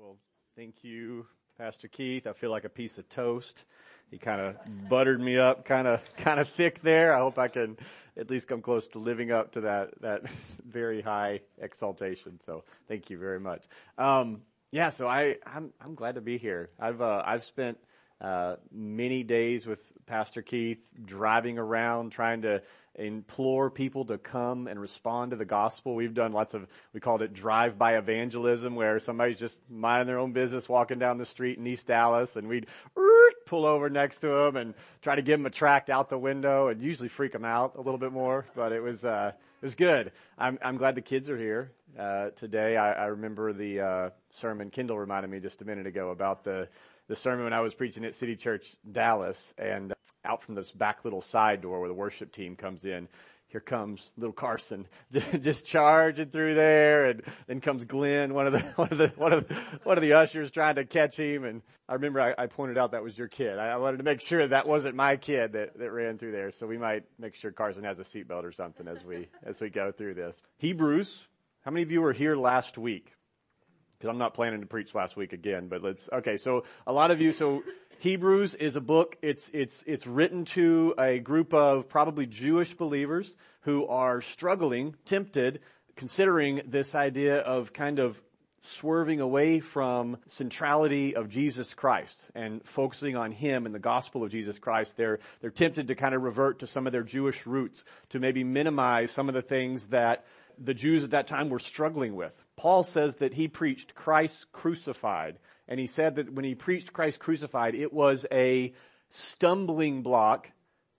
[0.00, 0.16] Well,
[0.54, 2.28] thank you, Pastor Keith.
[2.28, 3.64] I feel like a piece of toast.
[4.12, 4.54] He kind of
[4.88, 7.12] buttered me up, kind of, kind of thick there.
[7.12, 7.76] I hope I can
[8.16, 10.22] at least come close to living up to that, that
[10.64, 12.38] very high exaltation.
[12.46, 13.64] So thank you very much.
[13.98, 16.70] Um, yeah, so I, I'm, I'm glad to be here.
[16.78, 17.76] I've, uh, I've spent,
[18.20, 22.62] uh, many days with Pastor Keith driving around trying to
[22.96, 25.94] implore people to come and respond to the gospel.
[25.94, 30.32] We've done lots of, we called it drive-by evangelism where somebody's just minding their own
[30.32, 32.66] business walking down the street in East Dallas and we'd
[33.46, 36.68] pull over next to them and try to give them a tract out the window
[36.68, 39.30] and usually freak them out a little bit more, but it was, uh,
[39.62, 40.10] it was good.
[40.36, 42.76] I'm, I'm glad the kids are here, uh, today.
[42.76, 46.68] I, I remember the, uh, sermon Kendall reminded me just a minute ago about the,
[47.08, 49.94] the sermon when I was preaching at City Church Dallas and uh,
[50.24, 53.08] out from this back little side door where the worship team comes in.
[53.48, 54.86] Here comes little Carson
[55.40, 59.32] just charging through there and then comes Glenn, one of the, one of the, one
[59.32, 61.44] of the, one of the ushers trying to catch him.
[61.44, 63.58] And I remember I, I pointed out that was your kid.
[63.58, 66.52] I, I wanted to make sure that wasn't my kid that, that ran through there.
[66.52, 69.70] So we might make sure Carson has a seatbelt or something as we, as we
[69.70, 70.42] go through this.
[70.58, 71.22] Hebrews.
[71.62, 73.14] How many of you were here last week?
[73.98, 77.10] Because I'm not planning to preach last week again, but let's, okay, so a lot
[77.10, 77.64] of you, so
[77.98, 83.34] Hebrews is a book, it's, it's, it's written to a group of probably Jewish believers
[83.62, 85.60] who are struggling, tempted,
[85.96, 88.22] considering this idea of kind of
[88.62, 94.30] swerving away from centrality of Jesus Christ and focusing on Him and the gospel of
[94.30, 94.96] Jesus Christ.
[94.96, 98.44] They're, they're tempted to kind of revert to some of their Jewish roots, to maybe
[98.44, 100.24] minimize some of the things that
[100.56, 102.34] the Jews at that time were struggling with.
[102.58, 105.38] Paul says that he preached Christ crucified.
[105.68, 108.74] And he said that when he preached Christ crucified, it was a
[109.10, 110.50] stumbling block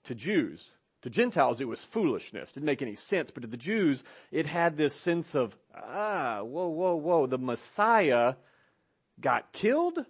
[0.06, 0.72] to Jews.
[1.02, 2.52] To Gentiles, it was foolishness.
[2.54, 3.30] Didn't make any sense.
[3.30, 8.36] But to the Jews, it had this sense of, ah, whoa, whoa, whoa, the Messiah
[9.20, 10.06] got killed?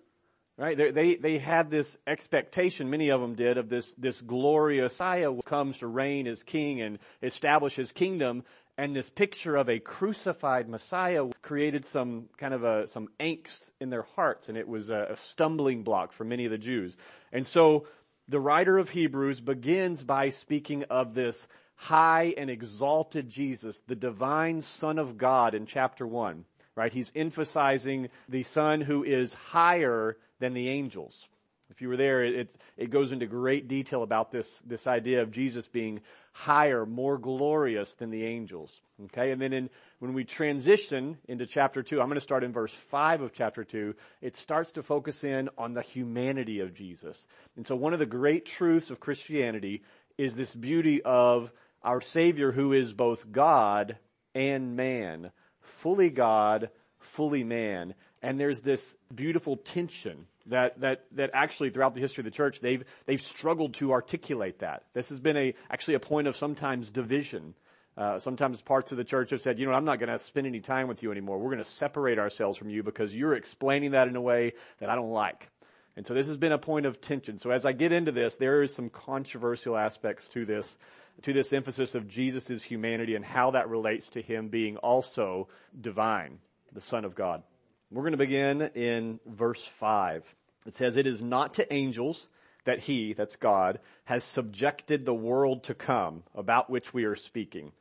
[0.56, 0.78] Right?
[0.78, 5.34] They, they, they had this expectation, many of them did, of this, this glorious Messiah
[5.46, 8.44] comes to reign as king and establish his kingdom
[8.80, 13.90] and this picture of a crucified Messiah created some kind of a, some angst in
[13.90, 16.96] their hearts and it was a, a stumbling block for many of the Jews.
[17.34, 17.88] And so
[18.30, 21.46] the writer of Hebrews begins by speaking of this
[21.76, 26.94] high and exalted Jesus, the divine son of God in chapter one, right?
[26.94, 31.28] He's emphasizing the son who is higher than the angels.
[31.70, 35.32] If you were there, it, it goes into great detail about this, this idea of
[35.32, 38.82] Jesus being higher, more glorious than the angels.
[39.06, 39.70] Okay, and then in,
[40.00, 43.64] when we transition into chapter two, I'm going to start in verse five of chapter
[43.64, 43.96] two.
[44.22, 47.26] It starts to focus in on the humanity of Jesus.
[47.56, 49.84] And so one of the great truths of Christianity
[50.18, 53.98] is this beauty of our Savior who is both God
[54.36, 55.32] and man,
[55.62, 56.70] fully God,
[57.00, 57.94] fully man.
[58.22, 62.60] And there's this beautiful tension that, that, that actually throughout the history of the church,
[62.60, 64.84] they've, they've struggled to articulate that.
[64.94, 67.54] This has been a, actually a point of sometimes division.
[67.98, 70.48] Uh, sometimes parts of the church have said, you know, I'm not going to spend
[70.48, 71.38] any time with you anymore.
[71.38, 74.90] We're going to separate ourselves from you because you're explaining that in a way that
[74.90, 75.50] I don't like.
[75.96, 77.38] And so this has been a point of tension.
[77.38, 80.78] So as I get into this, there is some controversial aspects to this,
[81.24, 86.40] to this emphasis of Jesus' humanity and how that relates to him being also divine,
[86.72, 87.44] the Son of God.
[87.92, 90.24] We're going to begin in verse 5.
[90.68, 92.28] It says, It is not to angels
[92.66, 97.72] that he, that's God, has subjected the world to come, about which we are speaking.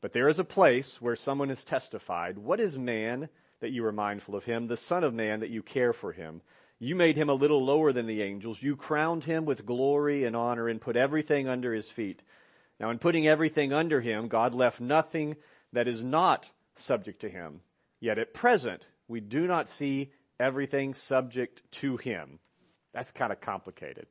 [0.00, 3.28] But there is a place where someone has testified, What is man
[3.60, 6.42] that you are mindful of him, the Son of Man that you care for him?
[6.80, 8.60] You made him a little lower than the angels.
[8.60, 12.20] You crowned him with glory and honor and put everything under his feet.
[12.80, 15.36] Now in putting everything under him, God left nothing
[15.72, 17.60] that is not subject to him.
[18.00, 22.38] Yet at present, we do not see everything subject to him.
[22.92, 24.06] That's kind of complicated.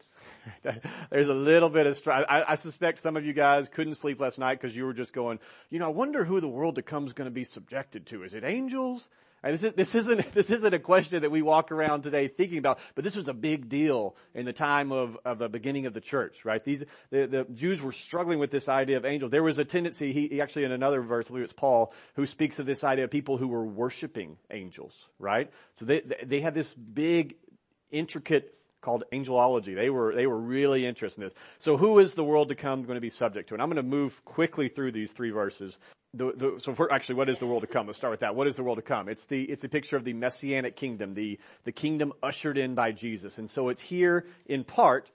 [1.12, 2.26] There's a little bit of strife.
[2.28, 5.14] I, I, suspect some of you guys couldn't sleep last night because you were just
[5.14, 8.08] going, you know, I wonder who the world to come is going to be subjected
[8.08, 8.24] to.
[8.24, 9.08] Is it angels?
[9.44, 12.58] And this, is, this isn't this isn't a question that we walk around today thinking
[12.58, 15.94] about, but this was a big deal in the time of, of the beginning of
[15.94, 16.64] the church, right?
[16.64, 19.32] These the, the Jews were struggling with this idea of angels.
[19.32, 20.14] There was a tendency.
[20.14, 23.06] He, he actually in another verse, I believe it's Paul, who speaks of this idea
[23.06, 25.52] of people who were worshiping angels, right?
[25.76, 27.36] So they they had this big,
[27.92, 29.76] intricate called angelology.
[29.76, 31.38] They were, they were really interested in this.
[31.60, 33.56] So who is the world to come going to be subject to?
[33.56, 35.78] And I'm going to move quickly through these three verses.
[36.14, 37.88] The, the, so for, actually, what is the world to come?
[37.88, 38.36] Let's start with that.
[38.36, 39.08] What is the world to come?
[39.08, 42.92] It's the, it's the picture of the messianic kingdom, the, the kingdom ushered in by
[42.92, 43.38] Jesus.
[43.38, 45.10] And so it's here in part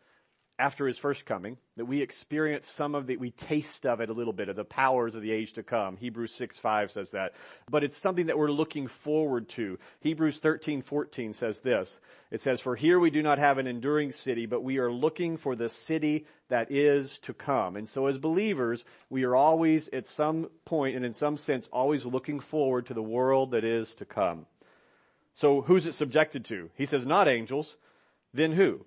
[0.59, 4.15] after his first coming, that we experience some of the, we taste of it a
[4.15, 5.99] little bit, of the powers of the age to come.
[5.99, 7.35] Hebrews 6, 5 says that.
[7.71, 9.79] But it's something that we're looking forward to.
[10.01, 12.01] Hebrews 13, 14 says this.
[12.31, 15.37] It says, For here we do not have an enduring city, but we are looking
[15.37, 17.77] for the city that is to come.
[17.77, 22.07] And so as believers, we are always, at some point and in some sense, always
[22.07, 24.47] looking forward to the world that is to come.
[25.35, 26.71] So who's it subjected to?
[26.77, 27.77] He says, not angels.
[28.33, 28.87] Then who?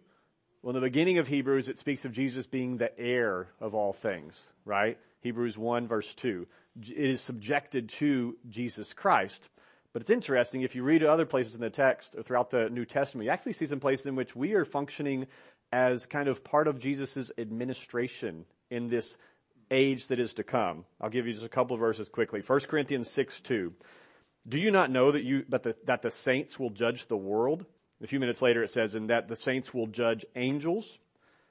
[0.61, 3.93] Well, in the beginning of Hebrews, it speaks of Jesus being the heir of all
[3.93, 4.97] things, right?
[5.21, 6.45] Hebrews 1 verse 2.
[6.81, 9.47] It is subjected to Jesus Christ.
[9.93, 12.83] But it's interesting, if you read other places in the text or throughout the New
[12.83, 15.27] Testament, you actually see some places in which we are functioning
[15.71, 19.17] as kind of part of Jesus' administration in this
[19.71, 20.83] age that is to come.
[20.99, 22.41] I'll give you just a couple of verses quickly.
[22.45, 23.73] 1 Corinthians 6 2.
[24.47, 27.65] Do you not know that you, that the, that the saints will judge the world?
[28.01, 30.99] A few minutes later it says, and that the saints will judge angels.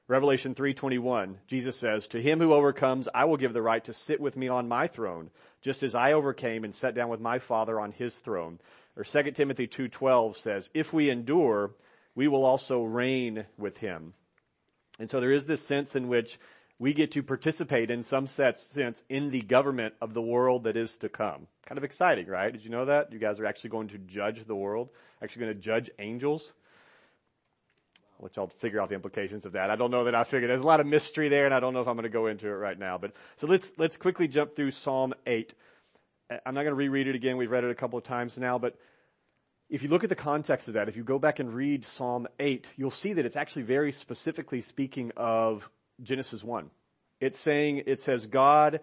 [0.06, 4.20] Revelation 3:21, Jesus says, "To him who overcomes, I will give the right to sit
[4.20, 5.30] with me on my throne,
[5.60, 8.58] just as I overcame and sat down with my Father on his throne."
[8.96, 11.74] Or 2 Timothy 2:12 says, "If we endure,
[12.14, 14.14] we will also reign with him."
[14.98, 16.40] And so there is this sense in which
[16.78, 20.96] we get to participate in some sense in the government of the world that is
[20.98, 21.48] to come.
[21.66, 22.52] Kind of exciting, right?
[22.52, 23.12] Did you know that?
[23.12, 24.90] You guys are actually going to judge the world,
[25.22, 26.52] actually going to judge angels.
[28.18, 29.70] I'll let y'all figure out the implications of that.
[29.70, 30.50] I don't know that I figured.
[30.50, 32.26] There's a lot of mystery there, and I don't know if I'm going to go
[32.26, 32.98] into it right now.
[32.98, 35.54] But so let's let's quickly jump through Psalm eight.
[36.30, 37.36] I'm not going to reread it again.
[37.36, 38.76] We've read it a couple of times now, but
[39.70, 42.26] if you look at the context of that, if you go back and read Psalm
[42.38, 45.70] 8, you'll see that it's actually very specifically speaking of
[46.02, 46.70] Genesis 1.
[47.20, 48.80] It's saying, it says God,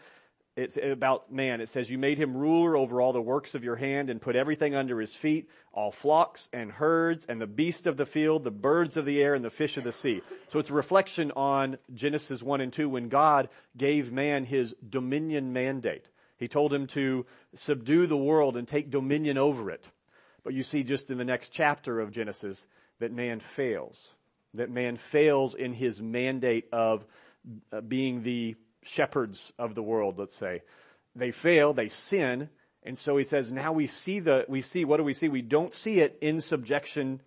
[0.56, 1.60] it's about man.
[1.60, 4.38] It says, you made him ruler over all the works of your hand and put
[4.38, 8.52] everything under his feet, all flocks and herds and the beasts of the field, the
[8.52, 10.22] birds of the air and the fish of the sea.
[10.48, 15.52] So it's a reflection on Genesis 1 and 2 when God gave man his dominion
[15.52, 16.10] mandate.
[16.38, 19.88] He told him to subdue the world and take dominion over it.
[20.44, 22.66] But you see just in the next chapter of Genesis
[23.00, 24.10] that man fails
[24.58, 27.06] that man fails in his mandate of
[27.72, 30.62] uh, being the shepherds of the world, let's say.
[31.16, 32.50] They fail, they sin,
[32.84, 35.28] and so he says, now we see the, we see, what do we see?
[35.28, 37.22] We don't see it in subjection,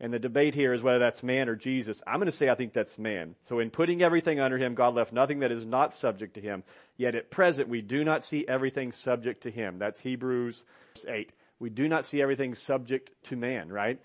[0.00, 2.02] and the debate here is whether that's man or Jesus.
[2.06, 3.34] I'm gonna say I think that's man.
[3.42, 6.64] So in putting everything under him, God left nothing that is not subject to him.
[6.96, 9.78] Yet at present, we do not see everything subject to him.
[9.78, 10.62] That's Hebrews
[11.06, 11.30] 8.
[11.58, 14.00] We do not see everything subject to man, right?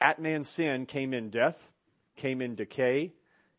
[0.00, 1.68] At man's sin came in death,
[2.16, 3.12] came in decay,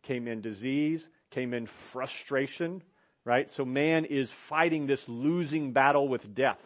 [0.04, 2.82] came in disease, came in frustration,
[3.24, 3.50] right?
[3.50, 6.62] So man is fighting this losing battle with death,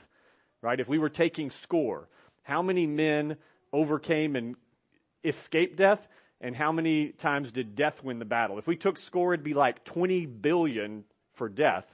[0.61, 0.79] right?
[0.79, 2.07] If we were taking score,
[2.43, 3.37] how many men
[3.71, 4.55] overcame and
[5.23, 6.07] escaped death?
[6.41, 8.57] And how many times did death win the battle?
[8.57, 11.03] If we took score, it'd be like 20 billion
[11.33, 11.85] for death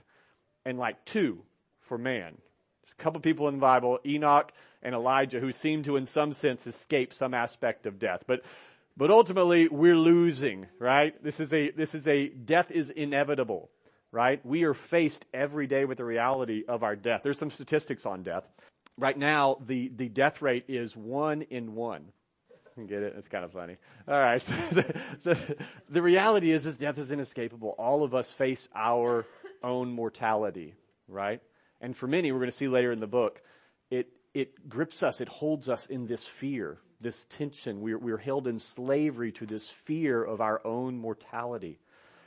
[0.66, 1.42] and like two
[1.82, 2.38] for man.
[2.84, 4.52] There's a couple people in the Bible, Enoch
[4.84, 8.24] and Elijah, who seem to in some sense escape some aspect of death.
[8.28, 8.46] But
[8.98, 11.22] but ultimately, we're losing, right?
[11.24, 13.70] This is a, this is a, death is inevitable,
[14.12, 14.44] right?
[14.46, 17.22] We are faced every day with the reality of our death.
[17.24, 18.46] There's some statistics on death.
[18.98, 22.12] Right now, the, the death rate is one in one.
[22.88, 23.16] Get it?
[23.18, 23.78] It's kind of funny.
[24.08, 24.42] All right.
[24.72, 25.58] the, the,
[25.90, 27.76] the reality is, is death is inescapable.
[27.78, 29.26] All of us face our
[29.64, 30.74] own mortality,
[31.08, 31.42] right?
[31.82, 33.42] And for many, we're going to see later in the book,
[33.90, 37.82] it, it grips us, it holds us in this fear, this tension.
[37.82, 41.80] We're, we're held in slavery to this fear of our own mortality.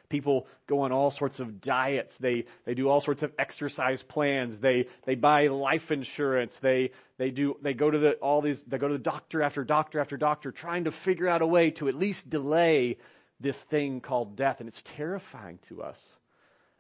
[0.08, 2.16] People go on all sorts of diets.
[2.16, 4.58] They, they do all sorts of exercise plans.
[4.58, 6.58] They, they buy life insurance.
[6.60, 9.64] They, they do, they go to the, all these, they go to the doctor after
[9.64, 12.96] doctor after doctor trying to figure out a way to at least delay
[13.38, 14.60] this thing called death.
[14.60, 16.02] And it's terrifying to us.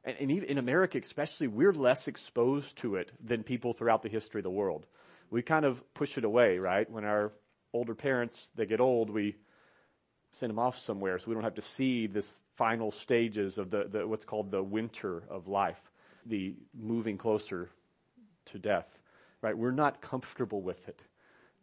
[0.04, 4.08] And, and even in America especially, we're less exposed to it than people throughout the
[4.08, 4.86] history of the world.
[5.30, 6.90] We kind of push it away, right?
[6.90, 7.32] When our
[7.72, 9.36] older parents, they get old, we
[10.32, 13.88] send them off somewhere so we don't have to see this final stages of the,
[13.90, 15.80] the what's called the winter of life,
[16.26, 17.70] the moving closer
[18.46, 18.88] to death,
[19.42, 19.56] right?
[19.56, 21.00] We're not comfortable with it,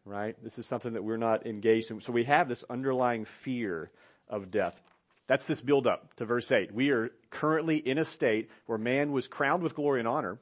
[0.05, 0.35] right?
[0.43, 2.01] This is something that we're not engaged in.
[2.01, 3.91] So we have this underlying fear
[4.27, 4.79] of death.
[5.27, 6.73] That's this build up to verse 8.
[6.73, 10.39] We are currently in a state where man was crowned with glory and honor,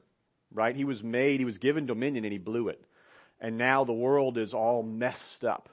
[0.52, 0.76] right?
[0.76, 2.84] He was made, he was given dominion and he blew it
[3.40, 5.68] and now the world is all messed up.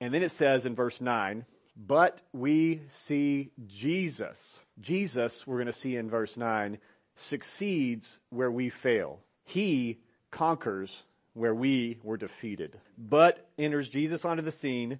[0.00, 1.44] And then it says in verse 9,
[1.76, 4.58] but we see Jesus.
[4.80, 6.78] Jesus, we're going to see in verse 9,
[7.16, 9.20] succeeds where we fail.
[9.44, 9.98] He
[10.30, 11.02] conquers
[11.34, 12.78] where we were defeated.
[12.96, 14.98] But enters Jesus onto the scene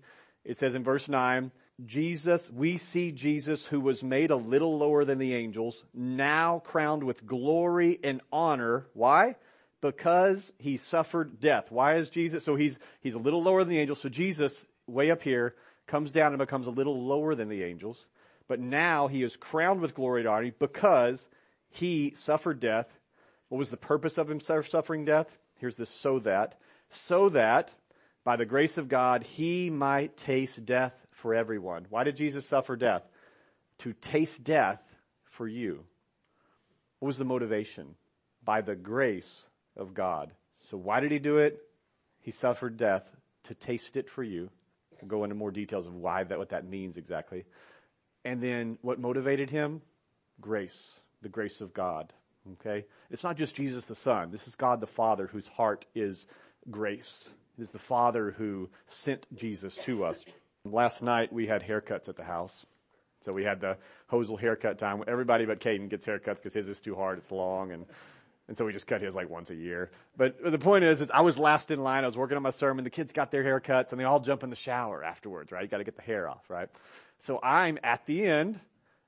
[0.49, 1.50] It says in verse 9,
[1.85, 7.04] Jesus, we see Jesus who was made a little lower than the angels, now crowned
[7.04, 8.87] with glory and honor.
[8.95, 9.37] Why?
[9.81, 11.71] Because he suffered death.
[11.71, 12.45] Why is Jesus?
[12.45, 14.01] So he's, he's a little lower than the angels.
[14.01, 15.55] So Jesus, way up here,
[15.87, 18.07] comes down and becomes a little lower than the angels.
[18.49, 21.29] But now he is crowned with glory and honor because
[21.71, 22.87] he suffered death.
[23.49, 25.29] What was the purpose of him suffering death?
[25.57, 26.59] Here's this so that.
[26.91, 27.75] So that
[28.25, 31.87] by the grace of God, he might taste death for everyone.
[31.89, 33.03] Why did Jesus suffer death?
[33.79, 34.83] To taste death
[35.25, 35.85] for you.
[36.99, 37.95] What was the motivation?
[38.45, 39.45] By the grace
[39.79, 40.33] of God.
[40.71, 41.63] So why did he do it?
[42.21, 43.09] He suffered death
[43.45, 44.51] to taste it for you.
[45.01, 47.45] We'll go into more details of why that, what that means exactly.
[48.25, 49.81] And then what motivated him?
[50.41, 51.01] Grace.
[51.23, 52.13] The grace of God.
[52.55, 52.85] Okay?
[53.11, 54.31] It's not just Jesus the Son.
[54.31, 56.27] This is God the Father whose heart is
[56.71, 57.29] grace.
[57.57, 60.25] It is the Father who sent Jesus to us.
[60.65, 62.67] Last night we had haircuts at the house.
[63.25, 63.77] So we had the
[64.11, 65.03] Hosel haircut time.
[65.07, 67.19] Everybody but Caden gets haircuts because his is too hard.
[67.19, 67.87] It's long and,
[68.49, 69.90] and so we just cut his like once a year.
[70.17, 72.02] But the point is, is I was last in line.
[72.02, 72.83] I was working on my sermon.
[72.83, 75.62] The kids got their haircuts and they all jump in the shower afterwards, right?
[75.62, 76.69] You got to get the hair off, right?
[77.19, 78.59] So I'm at the end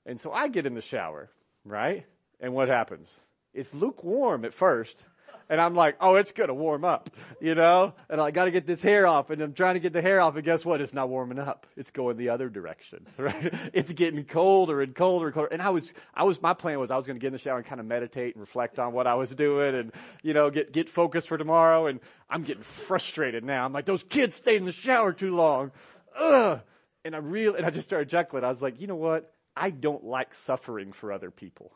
[0.04, 1.30] and so I get in the shower,
[1.64, 2.04] right?
[2.38, 3.08] And what happens?
[3.54, 5.04] It's lukewarm at first.
[5.50, 7.92] And I'm like, oh, it's gonna warm up, you know?
[8.08, 10.36] And I gotta get this hair off and I'm trying to get the hair off
[10.36, 10.80] and guess what?
[10.80, 11.66] It's not warming up.
[11.76, 13.52] It's going the other direction, right?
[13.72, 15.48] It's getting colder and colder and colder.
[15.48, 17.56] And I was, I was, my plan was I was gonna get in the shower
[17.56, 19.92] and kind of meditate and reflect on what I was doing and,
[20.22, 21.88] you know, get, get focused for tomorrow.
[21.88, 21.98] And
[22.30, 23.64] I'm getting frustrated now.
[23.64, 25.72] I'm like, those kids stayed in the shower too long.
[26.16, 26.60] Ugh.
[27.04, 28.44] And I really, and I just started chuckling.
[28.44, 29.34] I was like, you know what?
[29.56, 31.72] I don't like suffering for other people.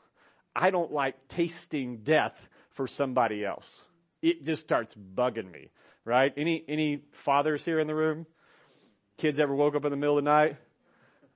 [0.54, 3.82] I don't like tasting death for somebody else.
[4.22, 5.70] It just starts bugging me,
[6.04, 6.32] right?
[6.36, 8.26] Any, any fathers here in the room?
[9.18, 10.56] Kids ever woke up in the middle of the night?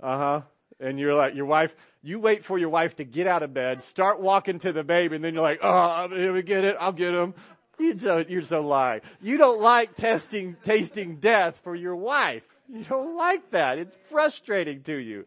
[0.03, 0.43] Uh huh.
[0.81, 3.83] And you're like, your wife, you wait for your wife to get out of bed,
[3.83, 6.93] start walking to the baby, and then you're like, oh, here we get it, I'll
[6.93, 7.35] get him.
[7.81, 9.01] You're so, you're so lying.
[9.21, 12.43] You don't like testing, tasting death for your wife.
[12.69, 13.79] You don't like that.
[13.79, 15.27] It's frustrating to you.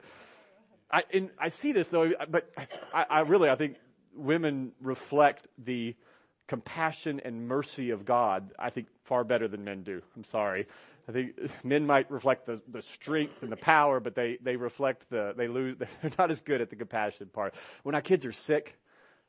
[0.91, 1.03] I,
[1.39, 2.49] I see this though, but
[2.93, 3.77] I, I really, I think
[4.15, 5.95] women reflect the
[6.47, 10.01] compassion and mercy of God, I think far better than men do.
[10.15, 10.67] I'm sorry.
[11.07, 15.09] I think men might reflect the, the strength and the power, but they, they reflect
[15.09, 17.55] the, they lose, they're not as good at the compassion part.
[17.83, 18.77] When our kids are sick,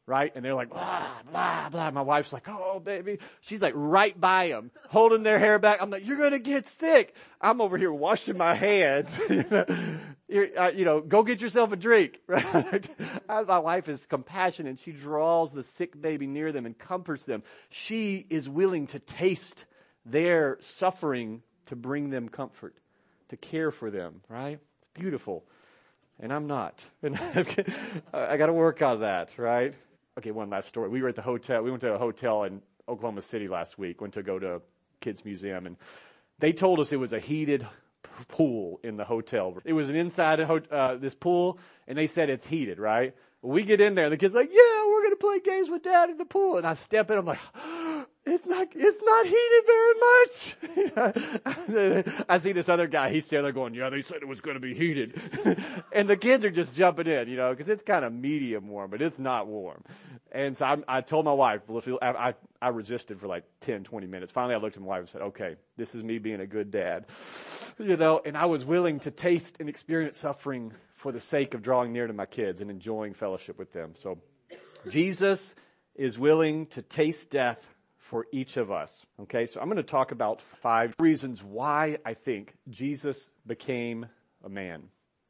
[0.06, 0.32] right?
[0.34, 1.90] And they're like, blah, blah, blah.
[1.90, 3.18] My wife's like, oh, baby.
[3.40, 5.80] She's like right by them, holding their hair back.
[5.80, 7.14] I'm like, you're going to get sick.
[7.40, 9.10] I'm over here washing my hands.
[9.30, 12.88] uh, you know, go get yourself a drink, right?
[13.28, 14.80] my wife is compassionate.
[14.80, 17.42] She draws the sick baby near them and comforts them.
[17.70, 19.64] She is willing to taste
[20.04, 22.74] their suffering to bring them comfort,
[23.28, 24.58] to care for them, right?
[24.80, 25.44] It's beautiful.
[26.18, 26.84] And I'm not.
[27.02, 27.18] And
[28.12, 29.74] I got to work on that, right?
[30.18, 30.88] Okay, one last story.
[30.88, 31.62] We were at the hotel.
[31.62, 34.00] We went to a hotel in Oklahoma City last week.
[34.00, 34.60] Went to go to a
[35.00, 35.76] kids museum, and
[36.38, 37.66] they told us it was a heated
[38.28, 39.56] pool in the hotel.
[39.64, 43.14] It was an inside uh, this pool, and they said it's heated, right?
[43.40, 46.10] We get in there, and the kids like, yeah, we're gonna play games with dad
[46.10, 47.40] in the pool, and I step in, I'm like.
[48.24, 49.94] It's not it's not heated very
[52.04, 52.24] much.
[52.28, 53.10] I see this other guy.
[53.10, 55.20] He's standing there going, "Yeah, they said it was going to be heated,"
[55.92, 58.90] and the kids are just jumping in, you know, because it's kind of medium warm,
[58.90, 59.82] but it's not warm.
[60.30, 61.62] And so I, I told my wife,
[62.00, 64.30] I, I, I resisted for like 10, 20 minutes.
[64.30, 66.70] Finally, I looked at my wife and said, "Okay, this is me being a good
[66.70, 67.06] dad,"
[67.78, 71.62] you know, and I was willing to taste and experience suffering for the sake of
[71.62, 73.94] drawing near to my kids and enjoying fellowship with them.
[74.00, 74.18] So,
[74.88, 75.56] Jesus
[75.96, 77.66] is willing to taste death
[78.12, 79.06] for each of us.
[79.22, 84.04] Okay, so I'm going to talk about five reasons why I think Jesus became
[84.44, 84.82] a man.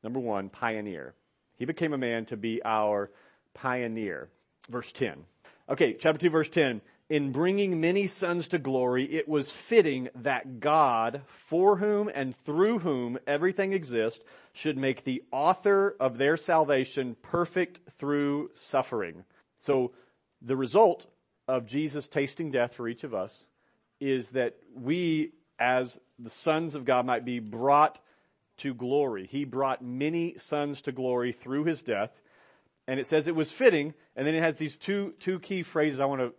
[0.03, 1.15] Number one, pioneer.
[1.57, 3.13] He became a man to be our
[3.55, 4.31] pioneer.
[4.69, 5.25] Verse 10.
[5.69, 6.81] Okay, chapter 2, verse 10.
[7.09, 12.81] In bringing many sons to glory, it was fitting that God, for whom and through
[12.81, 14.25] whom everything exists,
[14.55, 19.23] should make the author of their salvation perfect through suffering.
[19.61, 19.93] So
[20.41, 21.07] the result
[21.49, 23.37] of Jesus tasting death for each of us
[24.01, 28.01] is that we, as the sons of God, might be brought
[28.59, 29.27] to glory.
[29.27, 32.11] He brought many sons to glory through his death.
[32.89, 36.01] And it says it was fitting, and then it has these two, two key phrases
[36.01, 36.35] I want to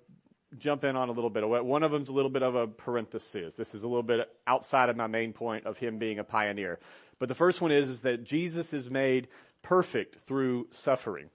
[0.58, 1.48] jump in on a little bit.
[1.48, 3.56] One of them's a little bit of a parenthesis.
[3.56, 6.80] This is a little bit outside of my main point of him being a pioneer.
[7.18, 9.30] But the first one is, is that Jesus is made
[9.62, 11.30] perfect through suffering.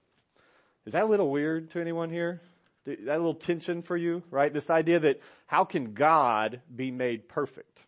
[0.85, 2.41] Is that a little weird to anyone here?
[2.95, 4.53] That little tension for you, right?
[4.53, 7.79] This idea that how can God be made perfect?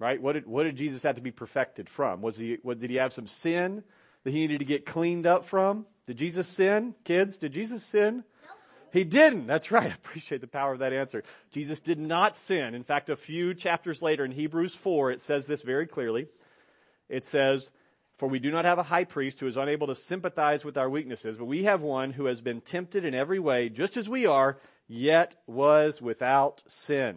[0.00, 0.20] right?
[0.20, 2.22] What did, what did Jesus have to be perfected from?
[2.22, 3.84] Was he, what, did he have some sin
[4.24, 5.86] that he needed to get cleaned up from?
[6.08, 6.94] Did Jesus sin?
[7.04, 8.24] Kids, did Jesus sin?
[8.92, 9.46] He didn't.
[9.46, 9.90] That's right.
[9.90, 11.22] I appreciate the power of that answer.
[11.52, 12.74] Jesus did not sin.
[12.74, 16.26] In fact, a few chapters later in Hebrews 4, it says this very clearly.
[17.08, 17.70] It says,
[18.20, 20.90] for we do not have a high priest who is unable to sympathize with our
[20.90, 24.26] weaknesses, but we have one who has been tempted in every way, just as we
[24.26, 27.16] are, yet was without sin.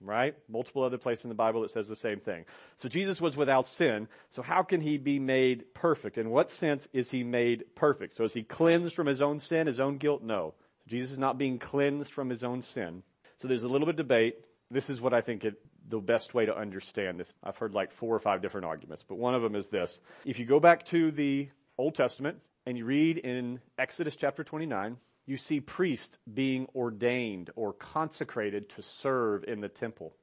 [0.00, 0.34] Right?
[0.48, 2.46] Multiple other places in the Bible that says the same thing.
[2.78, 4.08] So Jesus was without sin.
[4.30, 6.16] So how can he be made perfect?
[6.16, 8.16] In what sense is he made perfect?
[8.16, 10.22] So is he cleansed from his own sin, his own guilt?
[10.22, 10.54] No.
[10.86, 13.02] Jesus is not being cleansed from his own sin.
[13.36, 14.36] So there's a little bit of debate.
[14.70, 17.32] This is what I think it, the best way to understand this.
[17.42, 20.00] I've heard like four or five different arguments, but one of them is this.
[20.24, 24.96] If you go back to the Old Testament and you read in Exodus chapter 29,
[25.26, 30.14] you see priests being ordained or consecrated to serve in the temple.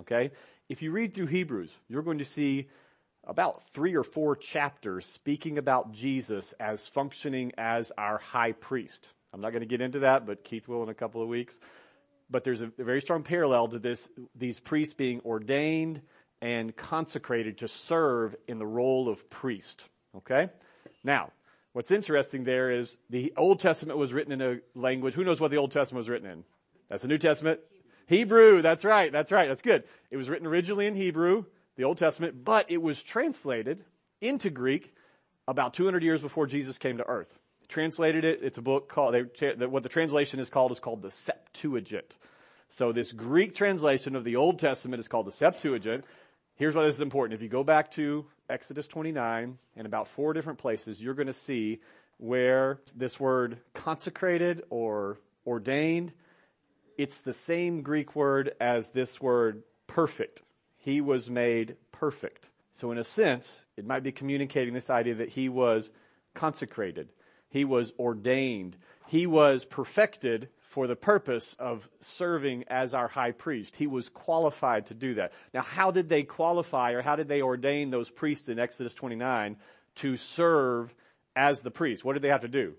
[0.00, 0.30] Okay?
[0.68, 2.68] If you read through Hebrews, you're going to see
[3.26, 9.08] about three or four chapters speaking about Jesus as functioning as our high priest.
[9.32, 11.58] I'm not going to get into that, but Keith will in a couple of weeks.
[12.30, 16.00] But there's a, very strong parallel to this, these priests being ordained
[16.40, 19.84] and consecrated to serve in the role of priest.
[20.16, 20.48] Okay?
[21.02, 21.30] Now,
[21.74, 25.14] What's interesting there is the Old Testament was written in a language.
[25.14, 26.44] Who knows what the Old Testament was written in?
[26.88, 27.58] That's the New Testament.
[28.06, 28.62] Hebrew.
[28.62, 29.10] That's right.
[29.10, 29.48] That's right.
[29.48, 29.82] That's good.
[30.08, 33.84] It was written originally in Hebrew, the Old Testament, but it was translated
[34.20, 34.94] into Greek
[35.48, 37.36] about 200 years before Jesus came to earth.
[37.74, 38.38] Translated it.
[38.40, 42.14] It's a book called, they, what the translation is called is called the Septuagint.
[42.70, 46.04] So this Greek translation of the Old Testament is called the Septuagint.
[46.54, 47.34] Here's why this is important.
[47.34, 51.32] If you go back to Exodus 29 and about four different places, you're going to
[51.32, 51.80] see
[52.18, 56.12] where this word consecrated or ordained,
[56.96, 60.42] it's the same Greek word as this word perfect.
[60.76, 62.48] He was made perfect.
[62.74, 65.90] So in a sense, it might be communicating this idea that he was
[66.34, 67.08] consecrated.
[67.54, 68.76] He was ordained.
[69.06, 73.76] He was perfected for the purpose of serving as our high priest.
[73.76, 75.32] He was qualified to do that.
[75.54, 79.56] Now, how did they qualify or how did they ordain those priests in Exodus 29
[79.96, 80.92] to serve
[81.36, 82.04] as the priest?
[82.04, 82.74] What did they have to do?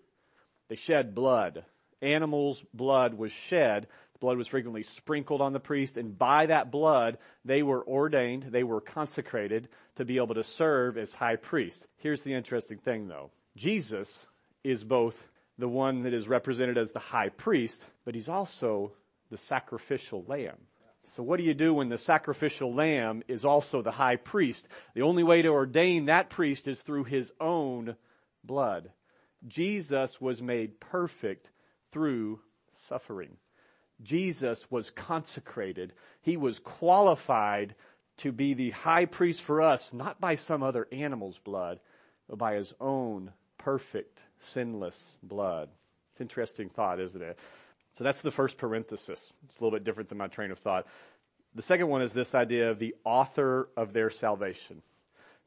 [0.67, 1.63] They shed blood.
[2.01, 3.88] Animals' blood was shed.
[4.19, 8.63] Blood was frequently sprinkled on the priest, and by that blood, they were ordained, they
[8.63, 11.88] were consecrated to be able to serve as high priest.
[11.95, 13.31] Here's the interesting thing though.
[13.55, 14.25] Jesus
[14.65, 15.28] is both
[15.60, 18.91] the one that is represented as the high priest, but he's also
[19.30, 20.58] the sacrificial lamb.
[21.04, 24.67] So what do you do when the sacrificial lamb is also the high priest?
[24.95, 27.95] The only way to ordain that priest is through his own
[28.43, 28.91] blood.
[29.47, 31.51] Jesus was made perfect
[31.91, 32.39] through
[32.73, 33.38] suffering.
[34.01, 35.93] Jesus was consecrated.
[36.21, 37.75] He was qualified
[38.17, 41.80] to be the high priest for us, not by some other animal's blood,
[42.28, 43.32] but by his own
[43.65, 45.69] perfect, sinless blood.
[46.12, 47.39] It's an interesting thought, isn't it?
[47.97, 49.34] So that's the first parenthesis.
[49.45, 50.86] It's a little bit different than my train of thought.
[51.56, 54.84] The second one is this idea of the author of their salvation.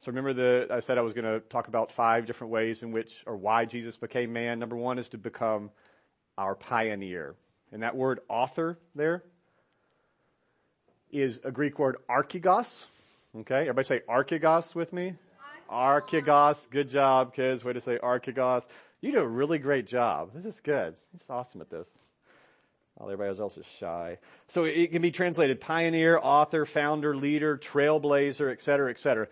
[0.01, 2.91] So remember the, I said I was going to talk about five different ways in
[2.91, 4.59] which, or why Jesus became man.
[4.59, 5.71] Number one is to become
[6.37, 7.35] our pioneer.
[7.71, 9.23] And that word author there
[11.09, 12.85] is a Greek word archegos.
[13.33, 15.13] Okay, everybody say archegos with me.
[15.71, 16.69] Archegos.
[16.69, 17.63] Good job, kids.
[17.63, 18.63] Way to say archegos.
[19.01, 20.31] You do a really great job.
[20.33, 20.95] This is good.
[21.11, 21.89] He's awesome at this.
[22.95, 24.17] While everybody else is shy.
[24.49, 29.27] So it can be translated pioneer, author, founder, leader, trailblazer, et cetera, et cetera.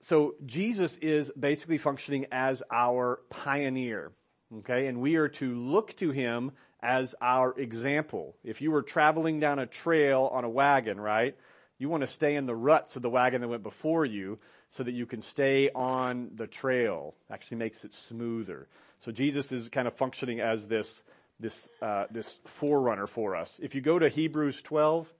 [0.00, 4.12] So Jesus is basically functioning as our pioneer.
[4.60, 4.86] Okay.
[4.86, 6.52] And we are to look to him
[6.82, 8.36] as our example.
[8.42, 11.36] If you were traveling down a trail on a wagon, right?
[11.82, 14.38] You want to stay in the ruts of the wagon that went before you
[14.70, 17.16] so that you can stay on the trail.
[17.28, 18.68] Actually makes it smoother.
[19.00, 21.02] So Jesus is kind of functioning as this,
[21.40, 23.58] this, uh, this forerunner for us.
[23.60, 25.12] If you go to Hebrews 12,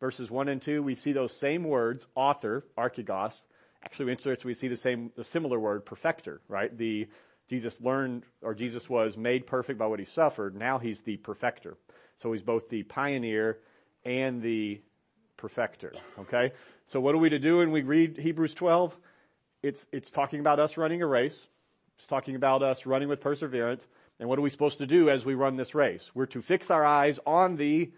[0.00, 3.44] verses 1 and 2, we see those same words, author, archegos.
[3.84, 6.76] Actually, interesting, we see the same, the similar word, perfecter, right?
[6.76, 7.06] The,
[7.48, 10.56] Jesus learned, or Jesus was made perfect by what he suffered.
[10.56, 11.76] Now he's the perfecter.
[12.16, 13.58] So he's both the pioneer
[14.04, 14.80] and the
[15.40, 15.92] perfecter.
[16.18, 16.52] Okay?
[16.86, 18.96] So what are we to do when we read Hebrews 12?
[19.62, 21.46] It's, it's talking about us running a race.
[21.98, 23.86] It's talking about us running with perseverance.
[24.18, 26.10] And what are we supposed to do as we run this race?
[26.14, 27.90] We're to fix our eyes on the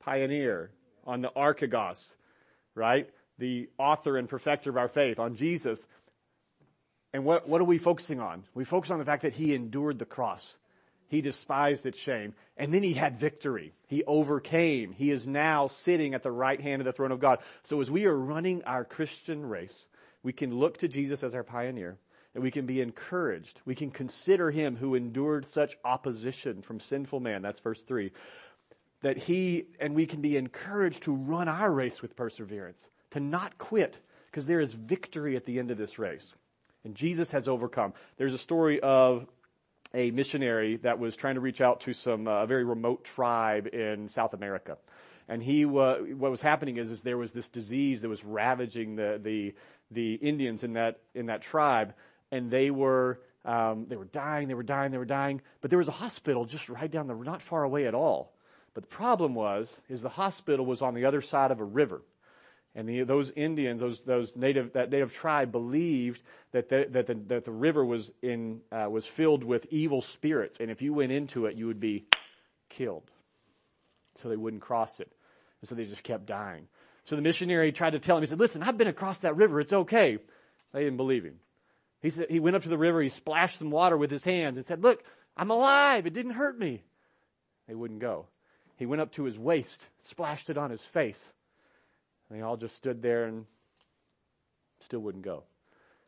[0.00, 0.72] pioneer,
[1.06, 2.14] on the archegos,
[2.74, 3.08] right?
[3.38, 5.86] The author and perfecter of our faith, on Jesus.
[7.12, 8.44] And what, what are we focusing on?
[8.54, 10.56] We focus on the fact that he endured the cross.
[11.10, 12.34] He despised its shame.
[12.56, 13.72] And then he had victory.
[13.88, 14.92] He overcame.
[14.92, 17.40] He is now sitting at the right hand of the throne of God.
[17.64, 19.84] So as we are running our Christian race,
[20.22, 21.98] we can look to Jesus as our pioneer
[22.32, 23.60] and we can be encouraged.
[23.64, 27.42] We can consider him who endured such opposition from sinful man.
[27.42, 28.12] That's verse three.
[29.02, 33.58] That he, and we can be encouraged to run our race with perseverance, to not
[33.58, 36.32] quit, because there is victory at the end of this race.
[36.84, 37.94] And Jesus has overcome.
[38.16, 39.26] There's a story of
[39.94, 43.66] a missionary that was trying to reach out to some uh, a very remote tribe
[43.66, 44.78] in South America.
[45.28, 48.96] And he, uh, what was happening is, is there was this disease that was ravaging
[48.96, 49.54] the, the,
[49.90, 51.94] the Indians in that, in that tribe,
[52.32, 55.78] and they were, um, they were dying, they were dying, they were dying, but there
[55.78, 58.32] was a hospital just right down the, not far away at all.
[58.74, 62.02] But the problem was, is the hospital was on the other side of a river.
[62.74, 67.14] And the, those Indians, those, those native, that native tribe believed that the, that the,
[67.26, 70.58] that the river was in, uh, was filled with evil spirits.
[70.60, 72.04] And if you went into it, you would be
[72.68, 73.10] killed.
[74.22, 75.12] So they wouldn't cross it.
[75.60, 76.68] And so they just kept dying.
[77.06, 79.60] So the missionary tried to tell him, he said, listen, I've been across that river.
[79.60, 80.18] It's okay.
[80.72, 81.40] They didn't believe him.
[82.00, 84.56] He said, he went up to the river, he splashed some water with his hands
[84.56, 85.02] and said, look,
[85.36, 86.06] I'm alive.
[86.06, 86.82] It didn't hurt me.
[87.68, 88.26] They wouldn't go.
[88.76, 91.22] He went up to his waist, splashed it on his face.
[92.30, 93.44] And they all just stood there and
[94.80, 95.42] still wouldn't go.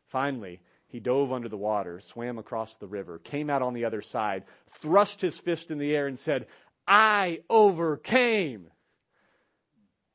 [0.07, 4.01] Finally, he dove under the water, swam across the river, came out on the other
[4.01, 4.43] side,
[4.81, 6.47] thrust his fist in the air and said,
[6.87, 8.67] I overcame.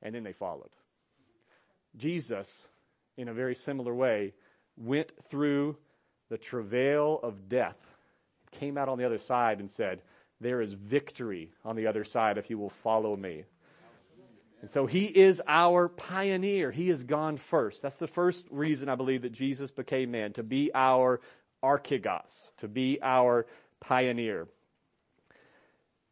[0.02, 0.70] And then they followed.
[1.96, 2.68] Jesus,
[3.16, 4.34] in a very similar way,
[4.76, 5.76] went through
[6.28, 7.76] the travail of death,
[8.52, 10.00] came out on the other side and said,
[10.40, 13.44] there is victory on the other side if you will follow me.
[14.60, 16.70] And so he is our pioneer.
[16.70, 17.80] He has gone first.
[17.80, 21.20] That's the first reason I believe that Jesus became man, to be our
[21.62, 23.46] archegos, to be our
[23.80, 24.48] pioneer.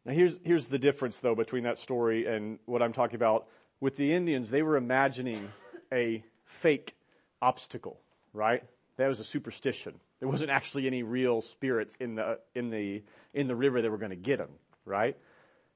[0.05, 3.47] Now here's, here's the difference though between that story and what I'm talking about.
[3.79, 5.51] With the Indians, they were imagining
[5.91, 6.95] a fake
[7.41, 7.99] obstacle,
[8.33, 8.63] right?
[8.95, 9.99] That was a superstition.
[10.19, 13.99] There wasn't actually any real spirits in the, in the, in the river that were
[13.99, 14.49] going to get them,
[14.85, 15.15] right?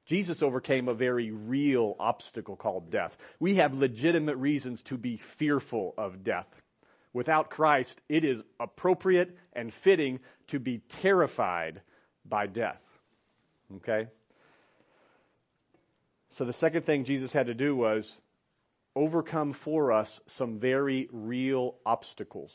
[0.05, 3.17] Jesus overcame a very real obstacle called death.
[3.39, 6.47] We have legitimate reasons to be fearful of death.
[7.13, 11.81] Without Christ, it is appropriate and fitting to be terrified
[12.25, 12.81] by death.
[13.77, 14.07] Okay?
[16.31, 18.17] So the second thing Jesus had to do was
[18.95, 22.51] overcome for us some very real obstacles.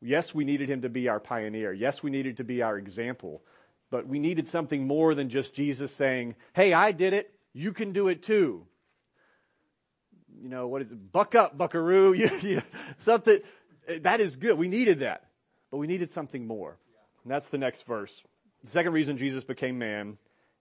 [0.00, 1.72] Yes, we needed him to be our pioneer.
[1.72, 3.42] Yes, we needed to be our example.
[3.90, 7.32] But we needed something more than just Jesus saying, hey, I did it.
[7.54, 8.66] You can do it too.
[10.40, 11.12] You know, what is it?
[11.12, 12.14] Buck up, buckaroo.
[13.00, 13.40] Something,
[14.02, 14.58] that is good.
[14.58, 15.24] We needed that.
[15.70, 16.78] But we needed something more.
[17.24, 18.12] And that's the next verse.
[18.62, 20.16] The second reason Jesus became man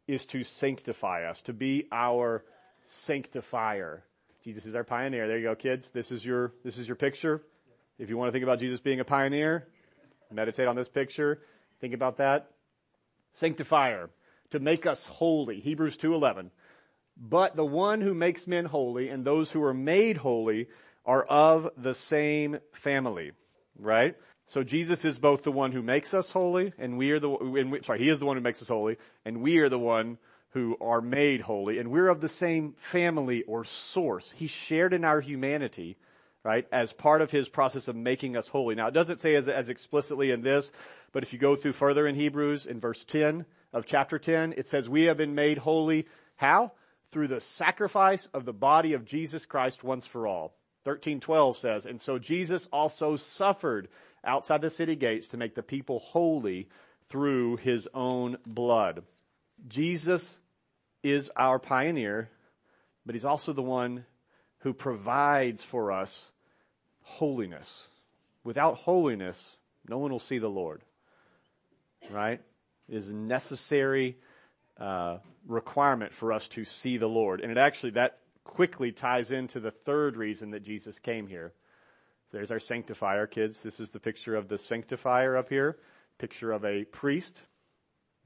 [0.07, 2.43] is to sanctify us, to be our
[2.85, 4.03] sanctifier.
[4.43, 5.27] Jesus is our pioneer.
[5.27, 5.91] There you go, kids.
[5.91, 7.43] This is your, this is your picture.
[7.99, 9.67] If you want to think about Jesus being a pioneer,
[10.31, 11.41] meditate on this picture.
[11.79, 12.51] Think about that
[13.37, 14.09] sanctifier,
[14.51, 15.59] to make us holy.
[15.59, 16.49] Hebrews 2.11.
[17.17, 20.67] But the one who makes men holy and those who are made holy
[21.05, 23.31] are of the same family.
[23.79, 24.15] Right?
[24.47, 27.71] So Jesus is both the one who makes us holy and we are the, and
[27.71, 30.17] we, sorry, he is the one who makes us holy and we are the one
[30.51, 34.31] who are made holy and we're of the same family or source.
[34.35, 35.97] He shared in our humanity
[36.43, 38.75] right, as part of his process of making us holy.
[38.75, 40.71] Now, it doesn't say as, as explicitly in this,
[41.11, 44.67] but if you go through further in Hebrews, in verse 10 of chapter 10, it
[44.67, 46.07] says, we have been made holy.
[46.35, 46.71] How?
[47.11, 50.55] Through the sacrifice of the body of Jesus Christ once for all.
[50.83, 53.89] 1312 says, and so Jesus also suffered
[54.23, 56.69] outside the city gates to make the people holy
[57.09, 59.03] through his own blood.
[59.67, 60.37] Jesus
[61.03, 62.29] is our pioneer,
[63.05, 64.05] but he's also the one
[64.59, 66.31] who provides for us
[67.01, 67.87] holiness.
[68.43, 70.81] Without holiness, no one will see the Lord.
[72.09, 72.41] Right?
[72.87, 74.17] It is a necessary
[74.79, 75.17] uh,
[75.47, 77.41] requirement for us to see the Lord.
[77.41, 81.53] And it actually, that quickly ties into the third reason that Jesus came here.
[82.31, 83.61] So there's our sanctifier, kids.
[83.61, 85.77] This is the picture of the sanctifier up here.
[86.17, 87.41] Picture of a priest,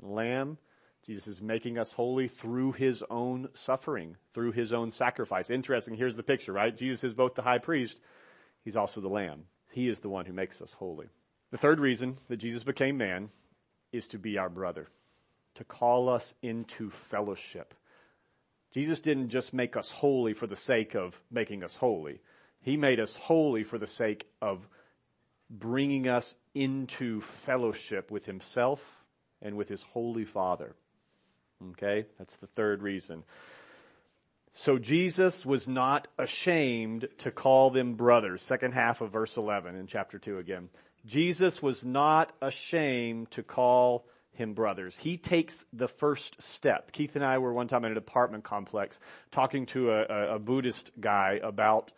[0.02, 0.58] lamb.
[1.06, 5.50] Jesus is making us holy through his own suffering, through his own sacrifice.
[5.50, 5.96] Interesting.
[5.96, 6.76] Here's the picture, right?
[6.76, 7.98] Jesus is both the high priest
[8.64, 9.46] He's also the Lamb.
[9.72, 11.08] He is the one who makes us holy.
[11.52, 13.30] The third reason that Jesus became man
[13.92, 14.88] is to be our brother,
[15.56, 17.74] to call us into fellowship.
[18.74, 22.22] Jesus didn't just make us holy for the sake of making us holy.
[22.62, 24.68] He made us holy for the sake of
[25.50, 29.04] bringing us into fellowship with himself
[29.42, 30.76] and with his holy Father.
[31.70, 32.06] Okay?
[32.18, 33.24] That's the third reason.
[34.54, 38.42] So Jesus was not ashamed to call them brothers.
[38.42, 40.70] Second half of verse 11 in chapter 2 again.
[41.06, 44.98] Jesus was not ashamed to call him brothers.
[44.98, 46.92] He takes the first step.
[46.92, 49.00] Keith and I were one time in an apartment complex
[49.32, 51.92] talking to a, a Buddhist guy about,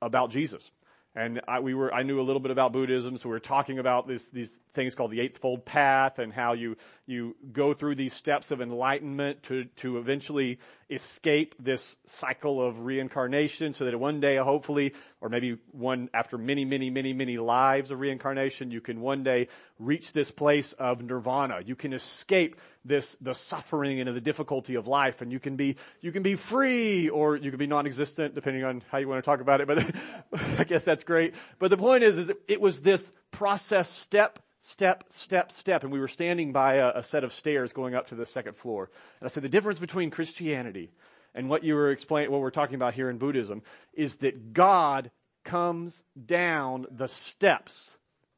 [0.00, 0.70] about Jesus.
[1.16, 3.78] And I, we were, I knew a little bit about Buddhism, so we were talking
[3.78, 8.12] about this, these things called the Eightfold Path and how you, you go through these
[8.12, 10.58] steps of enlightenment to, to eventually
[10.90, 16.64] escape this cycle of reincarnation so that one day, hopefully, or maybe one after many,
[16.64, 21.60] many, many, many lives of reincarnation, you can one day reach this place of nirvana.
[21.64, 25.76] You can escape this, the suffering and the difficulty of life and you can be,
[26.00, 29.28] you can be free or you can be non-existent depending on how you want to
[29.28, 29.78] talk about it, but
[30.58, 31.34] I guess that's great.
[31.58, 35.82] But the point is, is it was this process step step, step, step.
[35.82, 38.56] And we were standing by a, a, set of stairs going up to the second
[38.56, 38.90] floor.
[39.20, 40.90] And I said, the difference between Christianity
[41.34, 45.10] and what you were explaining, what we're talking about here in Buddhism is that God
[45.44, 47.96] comes down the steps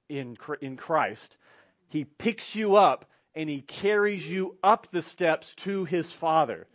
[0.09, 1.37] in, in Christ.
[1.89, 6.67] He picks you up and he carries you up the steps to his Father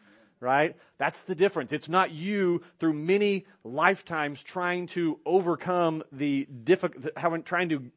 [0.44, 0.76] right?
[0.98, 1.72] That's the difference.
[1.72, 7.92] It's not you through many lifetimes trying to overcome the difficult, trying to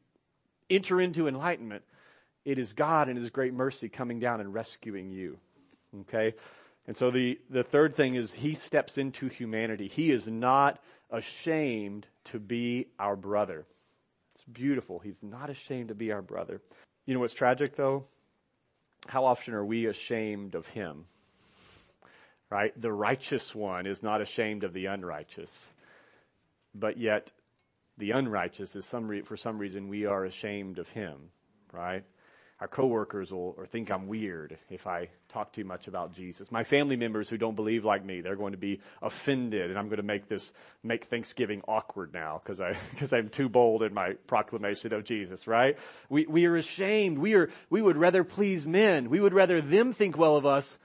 [0.69, 1.83] enter into enlightenment,
[2.43, 5.37] it is God in His great mercy coming down and rescuing you.
[6.01, 6.33] Okay?
[6.87, 9.87] And so the, the third thing is He steps into humanity.
[9.87, 13.65] He is not ashamed to be our brother.
[14.35, 14.99] It's beautiful.
[14.99, 16.61] He's not ashamed to be our brother.
[17.05, 18.05] You know what's tragic though?
[19.07, 21.05] How often are we ashamed of Him?
[22.49, 22.79] Right?
[22.79, 25.65] The righteous one is not ashamed of the unrighteous.
[26.73, 27.31] But yet,
[27.97, 31.29] the unrighteous is some re- for some reason we are ashamed of him,
[31.71, 32.03] right?
[32.61, 36.51] Our coworkers will or think I'm weird if I talk too much about Jesus.
[36.53, 39.87] My family members who don't believe like me, they're going to be offended and I'm
[39.87, 43.93] going to make this, make Thanksgiving awkward now because I, because I'm too bold in
[43.93, 45.77] my proclamation of Jesus, right?
[46.09, 47.17] We, we are ashamed.
[47.17, 49.09] We are, we would rather please men.
[49.09, 50.77] We would rather them think well of us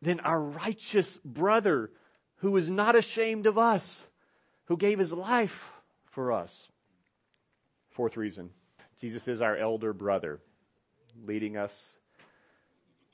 [0.00, 1.90] than our righteous brother
[2.36, 4.06] who is not ashamed of us,
[4.66, 5.72] who gave his life
[6.10, 6.68] for us.
[7.90, 8.50] Fourth reason
[9.00, 10.40] Jesus is our elder brother,
[11.24, 11.96] leading us,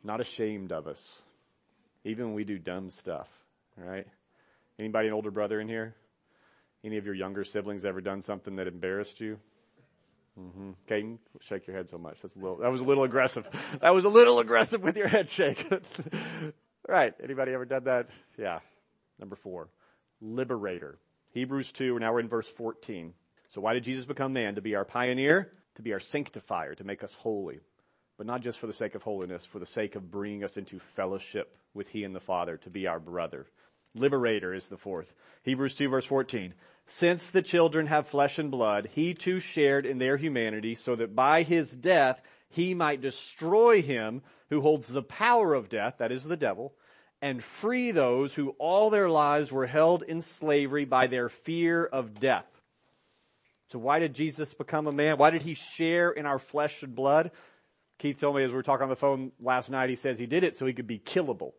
[0.02, 1.22] not ashamed of us,
[2.04, 3.28] even when we do dumb stuff,
[3.76, 4.06] right?
[4.78, 5.94] Anybody an older brother in here?
[6.82, 9.38] Any of your younger siblings ever done something that embarrassed you?
[10.38, 11.14] Mm-hmm.
[11.40, 12.18] Shake your head so much.
[12.20, 13.46] That's a little, that was a little aggressive.
[13.80, 15.64] That was a little aggressive with your head shake.
[16.88, 17.14] right.
[17.22, 18.08] Anybody ever done that?
[18.36, 18.58] Yeah.
[19.18, 19.68] Number four.
[20.20, 20.98] Liberator.
[21.34, 23.12] Hebrews 2, now we're in verse 14.
[23.52, 24.54] So why did Jesus become man?
[24.54, 27.58] To be our pioneer, to be our sanctifier, to make us holy.
[28.16, 30.78] But not just for the sake of holiness, for the sake of bringing us into
[30.78, 33.46] fellowship with He and the Father, to be our brother.
[33.96, 35.12] Liberator is the fourth.
[35.42, 36.54] Hebrews 2 verse 14.
[36.86, 41.16] Since the children have flesh and blood, He too shared in their humanity so that
[41.16, 46.22] by His death He might destroy him who holds the power of death, that is
[46.22, 46.76] the devil,
[47.24, 52.20] and free those who all their lives were held in slavery by their fear of
[52.20, 52.44] death.
[53.72, 55.16] So why did Jesus become a man?
[55.16, 57.30] Why did he share in our flesh and blood?
[57.96, 60.26] Keith told me as we were talking on the phone last night, he says he
[60.26, 61.52] did it so he could be killable.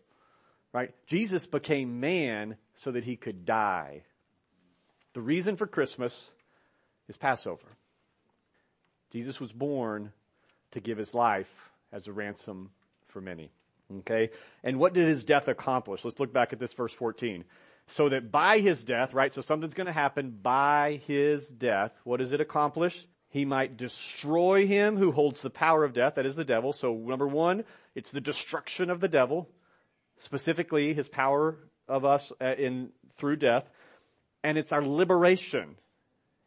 [0.71, 0.93] Right?
[1.07, 4.03] Jesus became man so that he could die.
[5.15, 6.29] The reason for Christmas
[7.07, 7.65] is Passover.
[9.09, 10.11] Jesus was born
[10.73, 12.69] to give his life as a ransom
[13.07, 13.49] for many.
[13.99, 14.29] Okay?
[14.63, 16.03] And what did his death accomplish?
[16.03, 17.45] Let's look back at this verse 14.
[17.87, 19.31] So that by his death, right?
[19.31, 21.91] So something's going to happen by his death.
[22.03, 23.05] What does it accomplish?
[23.29, 26.15] He might destroy him who holds the power of death.
[26.15, 26.73] That is the devil.
[26.73, 29.49] So number one, it's the destruction of the devil.
[30.17, 33.69] Specifically, his power of us uh, in, through death.
[34.43, 35.75] And it's our liberation.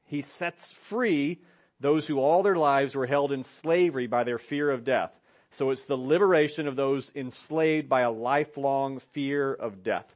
[0.07, 1.43] He sets free
[1.81, 5.13] those who all their lives were held in slavery by their fear of death.
[5.51, 10.15] So it's the liberation of those enslaved by a lifelong fear of death.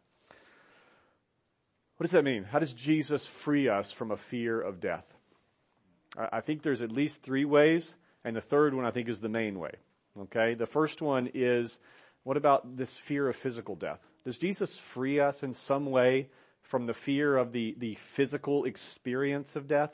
[1.96, 2.44] What does that mean?
[2.44, 5.06] How does Jesus free us from a fear of death?
[6.16, 9.28] I think there's at least three ways, and the third one I think is the
[9.28, 9.72] main way.
[10.20, 10.54] Okay?
[10.54, 11.78] The first one is,
[12.24, 14.00] what about this fear of physical death?
[14.24, 16.28] Does Jesus free us in some way
[16.60, 19.90] from the fear of the, the physical experience of death?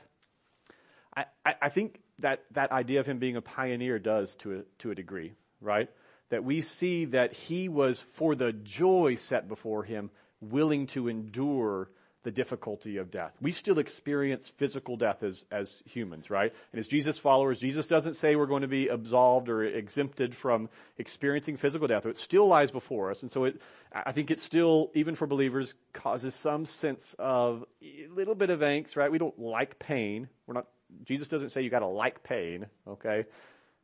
[1.16, 4.62] I, I, I think that, that idea of him being a pioneer does to a,
[4.78, 5.88] to a degree, right?
[6.30, 11.88] That we see that he was, for the joy set before him, willing to endure
[12.24, 13.32] the difficulty of death.
[13.40, 16.52] We still experience physical death as, as humans, right?
[16.72, 20.68] And as Jesus followers, Jesus doesn't say we're going to be absolved or exempted from
[20.98, 22.06] experiencing physical death.
[22.06, 23.22] It still lies before us.
[23.22, 28.08] And so it, I think it still, even for believers, causes some sense of a
[28.08, 29.10] little bit of angst, right?
[29.10, 30.28] We don't like pain.
[30.46, 30.66] We're not,
[31.04, 33.24] Jesus doesn't say you gotta like pain, okay?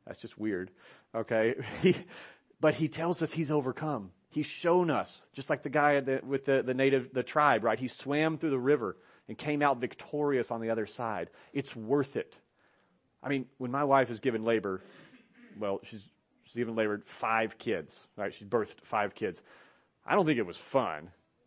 [0.06, 0.70] That's just weird,
[1.14, 1.54] okay?
[2.60, 4.10] But he tells us he's overcome.
[4.30, 7.78] He's shown us, just like the guy with the, the native, the tribe, right?
[7.78, 8.96] He swam through the river
[9.28, 11.28] and came out victorious on the other side.
[11.52, 12.34] It's worth it.
[13.22, 14.80] I mean, when my wife is given labor,
[15.58, 16.02] well, she's,
[16.44, 18.32] she's given labor five kids, right?
[18.32, 19.42] She birthed five kids.
[20.06, 21.10] I don't think it was fun.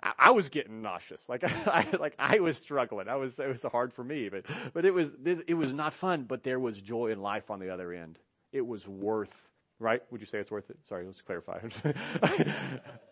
[0.00, 1.28] I was getting nauseous.
[1.28, 3.08] Like I, like I was struggling.
[3.08, 5.94] I was, it was hard for me, but, but it was, this, it was not
[5.94, 8.18] fun, but there was joy in life on the other end.
[8.52, 9.46] It was worth
[9.78, 10.02] right?
[10.10, 10.78] Would you say it's worth it?
[10.88, 11.58] Sorry, let's clarify.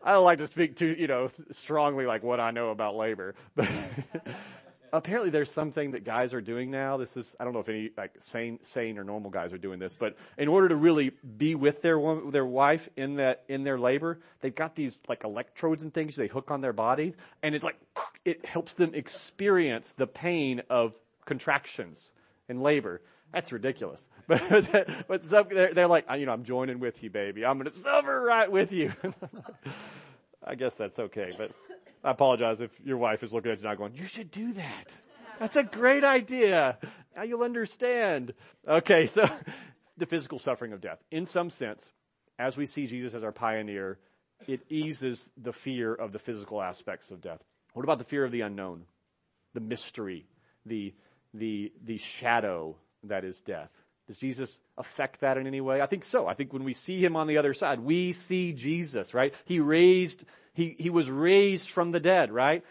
[0.02, 3.34] I don't like to speak too, you know, strongly like what I know about labor,
[3.54, 3.68] but
[4.94, 6.96] apparently there's something that guys are doing now.
[6.96, 9.78] This is, I don't know if any like sane, sane or normal guys are doing
[9.78, 13.78] this, but in order to really be with their their wife in that, in their
[13.78, 17.64] labor, they've got these like electrodes and things they hook on their bodies and it's
[17.64, 17.76] like,
[18.24, 20.94] it helps them experience the pain of
[21.26, 22.10] contractions
[22.48, 23.02] in labor.
[23.32, 24.00] That's ridiculous.
[24.26, 27.44] But, but some, they're, they're like, you know, I'm joining with you, baby.
[27.44, 28.90] I'm going to suffer right with you.
[30.42, 31.50] I guess that's okay, but
[32.04, 34.92] I apologize if your wife is looking at you now going, you should do that.
[35.40, 36.78] That's a great idea.
[37.16, 38.34] Now you'll understand.
[38.68, 39.28] Okay, so
[39.96, 40.98] the physical suffering of death.
[41.10, 41.88] In some sense,
[42.38, 43.98] as we see Jesus as our pioneer,
[44.46, 47.40] it eases the fear of the physical aspects of death.
[47.72, 48.84] What about the fear of the unknown?
[49.54, 50.26] The mystery,
[50.66, 50.94] the,
[51.32, 53.70] the, the shadow that is death.
[54.06, 55.80] Does Jesus affect that in any way?
[55.80, 56.26] I think so.
[56.26, 59.32] I think when we see him on the other side, we see Jesus, right?
[59.46, 62.64] He raised, he, he was raised from the dead, right?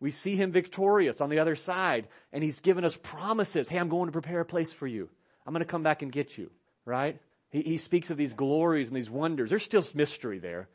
[0.00, 3.68] We see him victorious on the other side, and he's given us promises.
[3.68, 5.08] Hey, I'm going to prepare a place for you.
[5.46, 6.50] I'm going to come back and get you,
[6.84, 7.20] right?
[7.50, 9.50] He, he speaks of these glories and these wonders.
[9.50, 10.68] There's still mystery there,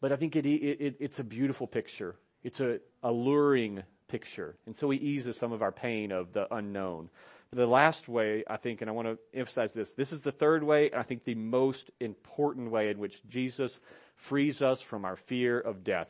[0.00, 2.16] but I think it, it, it's a beautiful picture.
[2.42, 4.56] It's a alluring picture.
[4.66, 7.10] And so he eases some of our pain of the unknown.
[7.52, 10.62] The last way, I think, and I want to emphasize this, this is the third
[10.62, 13.80] way, and I think the most important way in which Jesus
[14.20, 16.08] frees us from our fear of death.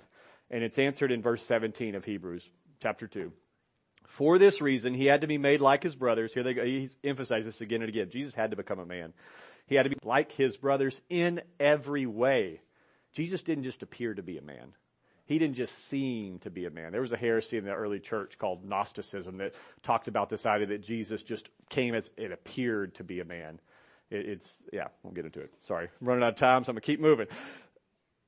[0.51, 2.49] And it's answered in verse 17 of Hebrews
[2.81, 3.33] chapter 2.
[4.07, 6.33] For this reason, he had to be made like his brothers.
[6.33, 6.65] Here they go.
[6.65, 8.11] He's emphasized this again and again.
[8.11, 9.13] Jesus had to become a man.
[9.67, 12.61] He had to be like his brothers in every way.
[13.13, 14.75] Jesus didn't just appear to be a man
[15.31, 16.91] he didn't just seem to be a man.
[16.91, 20.67] There was a heresy in the early church called Gnosticism that talked about this idea
[20.67, 23.61] that Jesus just came as it appeared to be a man.
[24.11, 25.53] It, it's, yeah, we'll get into it.
[25.63, 25.89] Sorry.
[26.01, 27.29] I'm running out of time, so I'm going to keep moving.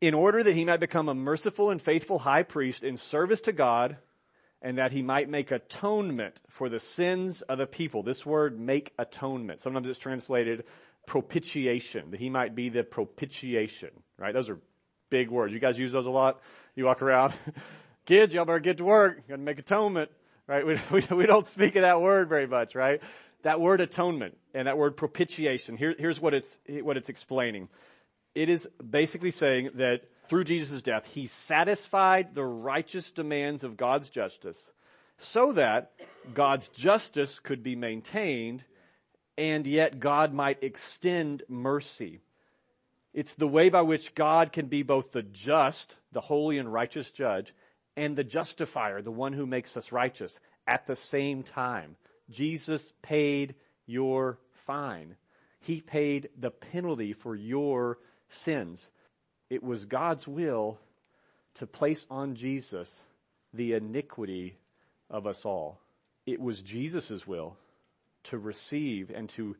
[0.02, 3.52] In order that he might become a merciful and faithful high priest in service to
[3.52, 3.96] God,
[4.60, 8.02] and that he might make atonement for the sins of the people.
[8.02, 9.60] This word, make atonement.
[9.60, 10.64] Sometimes it's translated
[11.06, 14.34] propitiation, that he might be the propitiation, right?
[14.34, 14.58] Those are
[15.08, 15.52] big words.
[15.52, 16.40] You guys use those a lot?
[16.74, 17.32] You walk around.
[18.04, 19.28] Kids, y'all better get to work.
[19.28, 20.10] Gotta make atonement,
[20.48, 20.66] right?
[20.66, 23.00] We, we, we don't speak of that word very much, right?
[23.42, 27.68] That word atonement and that word propitiation, here, here's what it's, what it's explaining.
[28.34, 34.08] It is basically saying that through Jesus' death, he satisfied the righteous demands of God's
[34.08, 34.70] justice
[35.18, 35.92] so that
[36.34, 38.64] God's justice could be maintained
[39.36, 42.20] and yet God might extend mercy.
[43.14, 47.10] It's the way by which God can be both the just, the holy and righteous
[47.10, 47.54] judge,
[47.96, 51.96] and the justifier, the one who makes us righteous at the same time.
[52.30, 53.54] Jesus paid
[53.86, 55.16] your fine.
[55.60, 57.98] He paid the penalty for your
[58.32, 58.88] sins.
[59.50, 60.78] It was God's will
[61.54, 63.00] to place on Jesus
[63.52, 64.56] the iniquity
[65.10, 65.80] of us all.
[66.26, 67.56] It was Jesus' will
[68.24, 69.56] to receive and to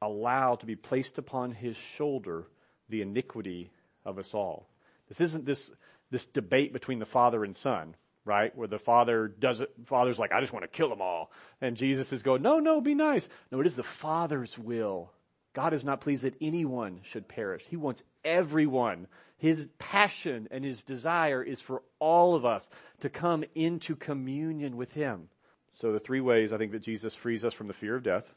[0.00, 2.46] allow to be placed upon his shoulder
[2.88, 3.70] the iniquity
[4.04, 4.68] of us all.
[5.08, 5.70] This isn't this,
[6.10, 8.56] this debate between the father and son, right?
[8.56, 11.30] Where the father does it, father's like, I just want to kill them all.
[11.60, 13.28] And Jesus is going, no, no, be nice.
[13.50, 15.10] No, it is the father's will.
[15.54, 17.62] God is not pleased that anyone should perish.
[17.68, 19.06] He wants everyone.
[19.36, 22.68] His passion and his desire is for all of us
[23.00, 25.28] to come into communion with him.
[25.74, 28.32] So the three ways I think that Jesus frees us from the fear of death,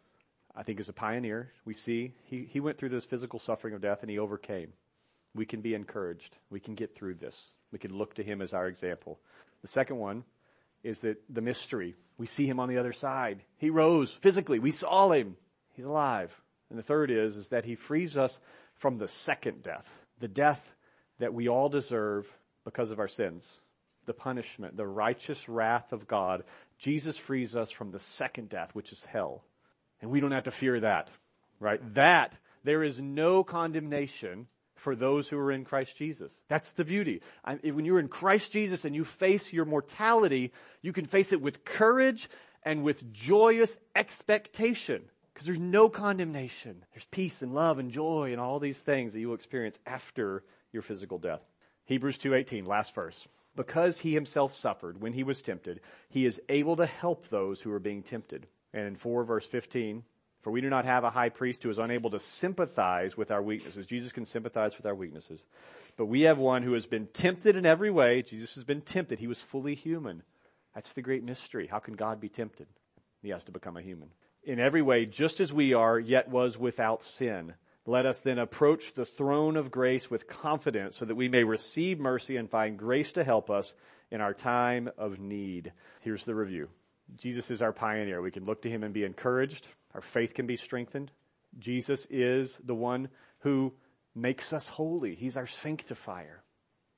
[0.56, 3.82] I think as a pioneer, we see he, he went through this physical suffering of
[3.82, 4.74] death and he overcame.
[5.34, 6.38] We can be encouraged.
[6.50, 7.40] We can get through this.
[7.72, 9.20] We can look to him as our example.
[9.62, 10.24] The second one
[10.84, 11.96] is that the mystery.
[12.18, 13.42] We see him on the other side.
[13.58, 14.60] He rose physically.
[14.60, 15.36] We saw him.
[15.74, 16.34] He's alive.
[16.70, 18.40] And the third is, is that he frees us
[18.76, 19.88] from the second death,
[20.20, 20.74] the death
[21.20, 22.32] that we all deserve
[22.64, 23.62] because of our sins.
[24.06, 26.44] the punishment, the righteous wrath of God,
[26.78, 29.44] Jesus frees us from the second death, which is hell.
[30.02, 31.10] And we don't have to fear that,
[31.60, 31.82] right?
[31.96, 36.40] That, there is no condemnation for those who are in Christ Jesus.
[36.48, 37.22] That's the beauty.
[37.64, 40.52] when you're in Christ Jesus and you face your mortality,
[40.82, 42.30] you can face it with courage
[42.64, 45.04] and with joyous expectation.
[45.36, 46.86] Because there's no condemnation.
[46.94, 50.46] There's peace and love and joy and all these things that you will experience after
[50.72, 51.42] your physical death.
[51.84, 53.28] Hebrews 2.18, last verse.
[53.54, 57.72] Because he himself suffered when he was tempted, he is able to help those who
[57.74, 58.48] are being tempted.
[58.74, 60.04] And in 4 verse 15,
[60.42, 63.42] for we do not have a high priest who is unable to sympathize with our
[63.42, 63.86] weaknesses.
[63.86, 65.46] Jesus can sympathize with our weaknesses.
[65.98, 68.22] But we have one who has been tempted in every way.
[68.22, 69.20] Jesus has been tempted.
[69.20, 70.24] He was fully human.
[70.74, 71.68] That's the great mystery.
[71.68, 72.68] How can God be tempted?
[73.22, 74.10] He has to become a human.
[74.46, 77.56] In every way, just as we are, yet was without sin.
[77.88, 82.00] Let us then approach the throne of grace with confidence so that we may receive
[82.00, 83.74] mercy and find grace to help us
[84.12, 85.74] in our time of need.
[86.02, 86.70] Here's the review.
[87.18, 88.22] Jesus is our pioneer.
[88.22, 89.68] We can look to him and be encouraged.
[89.96, 91.12] Our faith can be strengthened.
[91.58, 93.74] Jesus is the one who
[94.14, 95.16] makes us holy.
[95.16, 96.44] He's our sanctifier,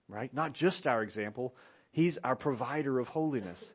[0.09, 0.33] right?
[0.33, 1.55] Not just our example.
[1.91, 3.73] He's our provider of holiness.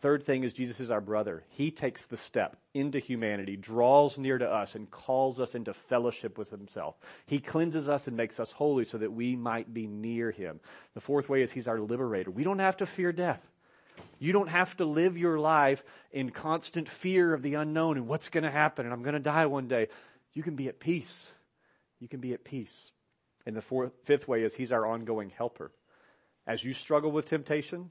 [0.00, 1.42] Third thing is Jesus is our brother.
[1.48, 6.36] He takes the step into humanity, draws near to us, and calls us into fellowship
[6.36, 6.96] with himself.
[7.24, 10.60] He cleanses us and makes us holy so that we might be near him.
[10.94, 12.30] The fourth way is he's our liberator.
[12.30, 13.40] We don't have to fear death.
[14.18, 15.82] You don't have to live your life
[16.12, 19.20] in constant fear of the unknown and what's going to happen and I'm going to
[19.20, 19.88] die one day.
[20.34, 21.26] You can be at peace.
[21.98, 22.92] You can be at peace.
[23.46, 25.72] And the fourth, fifth way is he's our ongoing helper.
[26.46, 27.90] As you struggle with temptation,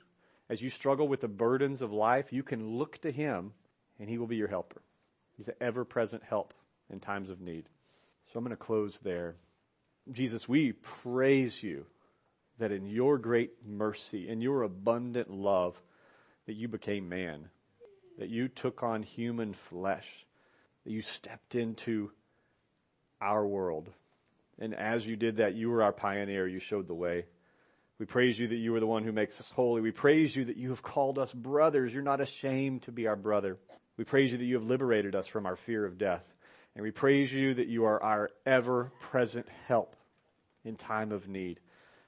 [0.49, 3.53] as you struggle with the burdens of life, you can look to him
[3.99, 4.81] and he will be your helper.
[5.37, 6.53] He's an ever present help
[6.89, 7.67] in times of need.
[8.31, 9.35] So I'm going to close there.
[10.11, 11.85] Jesus, we praise you
[12.59, 15.75] that in your great mercy, in your abundant love,
[16.45, 17.49] that you became man,
[18.19, 20.07] that you took on human flesh,
[20.83, 22.11] that you stepped into
[23.19, 23.89] our world.
[24.59, 26.47] And as you did that, you were our pioneer.
[26.47, 27.25] You showed the way.
[27.97, 29.81] We praise you that you are the one who makes us holy.
[29.81, 31.93] We praise you that you have called us brothers.
[31.93, 33.57] You're not ashamed to be our brother.
[33.97, 36.23] We praise you that you have liberated us from our fear of death.
[36.75, 39.95] And we praise you that you are our ever present help
[40.65, 41.61] in time of need.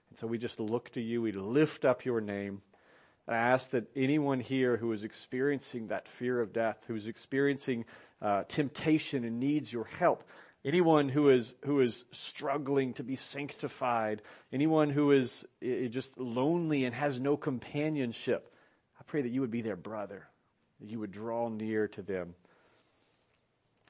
[0.09, 1.21] And so we just look to you.
[1.21, 2.61] We lift up your name.
[3.25, 7.85] I ask that anyone here who is experiencing that fear of death, who is experiencing
[8.21, 10.23] uh, temptation and needs your help,
[10.65, 16.93] anyone who is who is struggling to be sanctified, anyone who is just lonely and
[16.93, 18.53] has no companionship,
[18.99, 20.27] I pray that you would be their brother,
[20.79, 22.35] that you would draw near to them.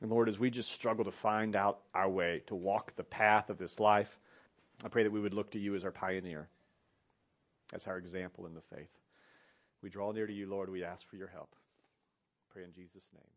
[0.01, 3.49] And Lord, as we just struggle to find out our way, to walk the path
[3.49, 4.19] of this life,
[4.85, 6.47] I pray that we would look to you as our pioneer,
[7.73, 8.91] as our example in the faith.
[9.81, 10.69] We draw near to you, Lord.
[10.69, 11.55] We ask for your help.
[12.51, 13.36] Pray in Jesus' name.